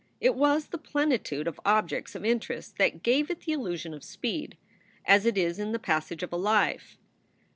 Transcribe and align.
It 0.19 0.33
was 0.33 0.65
the 0.69 0.79
plenitude 0.79 1.47
of 1.47 1.59
objects 1.63 2.15
of 2.15 2.25
interest 2.25 2.77
that 2.79 3.03
gave 3.03 3.29
it 3.29 3.41
the 3.41 3.51
illusion 3.51 3.93
of 3.93 4.03
speed, 4.03 4.57
as 5.05 5.27
it 5.27 5.37
is 5.37 5.59
in 5.59 5.73
the 5.73 5.77
passage 5.77 6.23
of 6.23 6.33
a 6.33 6.37
life. 6.37 6.97